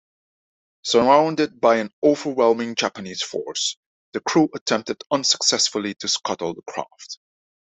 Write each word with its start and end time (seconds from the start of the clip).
Surrounded 0.81 1.61
by 1.61 1.75
an 1.75 1.93
overwhelming 2.03 2.73
Japanese 2.73 3.21
force, 3.21 3.77
the 4.13 4.19
crew 4.21 4.49
attempted 4.55 4.99
unsuccessfully 5.11 5.93
to 5.93 6.07
scuttle 6.07 6.55
the 6.55 6.63
craft. 6.63 7.19